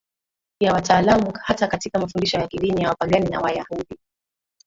ya 0.61 0.73
wataalamu 0.73 1.33
hata 1.43 1.67
katika 1.67 1.99
mafundisho 1.99 2.37
ya 2.37 2.47
kidini 2.47 2.81
ya 2.81 2.89
Wapagani 2.89 3.29
na 3.29 3.39
Wayahudi 3.41 3.99